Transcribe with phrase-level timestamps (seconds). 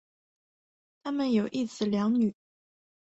[1.03, 2.33] 他们有一子两女。